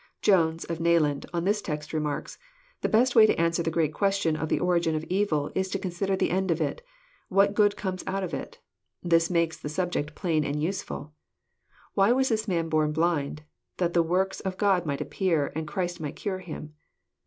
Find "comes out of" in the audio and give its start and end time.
7.77-8.33